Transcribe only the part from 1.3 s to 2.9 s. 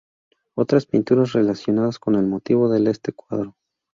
relacionadas con el motivo del